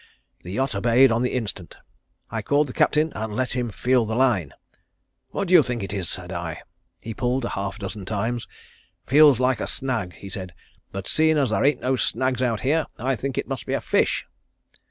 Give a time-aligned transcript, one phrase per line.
[0.41, 1.77] The yacht obeyed on the instant.
[2.31, 4.51] I called the Captain and let him feel the line.
[5.29, 6.63] 'What do you think it is?' said I.
[6.99, 8.47] He pulled a half dozen times.
[9.05, 10.55] 'Feels like a snag,' he said,
[10.91, 13.79] 'but seein' as there ain't no snags out here, I think it must be a
[13.79, 14.25] fish.'